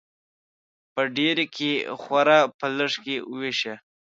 [0.93, 3.75] په ډيري کې خوره، په لږي کې ويشه.